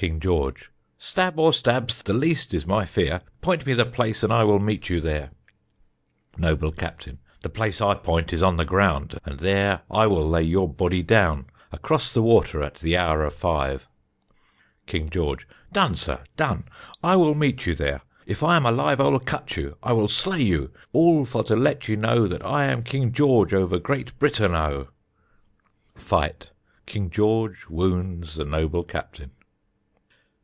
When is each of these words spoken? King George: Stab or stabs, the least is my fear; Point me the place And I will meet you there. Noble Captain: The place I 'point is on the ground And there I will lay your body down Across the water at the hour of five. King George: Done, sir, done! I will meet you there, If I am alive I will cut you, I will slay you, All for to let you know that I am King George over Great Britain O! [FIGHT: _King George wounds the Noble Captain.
King 0.00 0.20
George: 0.20 0.70
Stab 0.96 1.40
or 1.40 1.52
stabs, 1.52 2.04
the 2.04 2.12
least 2.12 2.54
is 2.54 2.68
my 2.68 2.84
fear; 2.84 3.20
Point 3.40 3.66
me 3.66 3.74
the 3.74 3.84
place 3.84 4.22
And 4.22 4.32
I 4.32 4.44
will 4.44 4.60
meet 4.60 4.88
you 4.88 5.00
there. 5.00 5.30
Noble 6.36 6.70
Captain: 6.70 7.18
The 7.42 7.48
place 7.48 7.80
I 7.80 7.94
'point 7.94 8.32
is 8.32 8.40
on 8.40 8.58
the 8.58 8.64
ground 8.64 9.18
And 9.24 9.40
there 9.40 9.80
I 9.90 10.06
will 10.06 10.28
lay 10.28 10.44
your 10.44 10.72
body 10.72 11.02
down 11.02 11.46
Across 11.72 12.14
the 12.14 12.22
water 12.22 12.62
at 12.62 12.76
the 12.76 12.96
hour 12.96 13.24
of 13.24 13.34
five. 13.34 13.88
King 14.86 15.10
George: 15.10 15.48
Done, 15.72 15.96
sir, 15.96 16.20
done! 16.36 16.66
I 17.02 17.16
will 17.16 17.34
meet 17.34 17.66
you 17.66 17.74
there, 17.74 18.02
If 18.24 18.44
I 18.44 18.54
am 18.54 18.66
alive 18.66 19.00
I 19.00 19.08
will 19.08 19.18
cut 19.18 19.56
you, 19.56 19.74
I 19.82 19.94
will 19.94 20.06
slay 20.06 20.40
you, 20.42 20.70
All 20.92 21.24
for 21.24 21.42
to 21.42 21.56
let 21.56 21.88
you 21.88 21.96
know 21.96 22.28
that 22.28 22.46
I 22.46 22.66
am 22.66 22.84
King 22.84 23.10
George 23.10 23.52
over 23.52 23.80
Great 23.80 24.16
Britain 24.20 24.54
O! 24.54 24.90
[FIGHT: 25.96 26.50
_King 26.86 27.10
George 27.10 27.66
wounds 27.68 28.36
the 28.36 28.44
Noble 28.44 28.84
Captain. 28.84 29.32